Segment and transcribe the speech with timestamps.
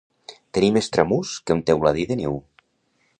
[0.57, 2.39] Tenir més tramús que un teuladí de niu.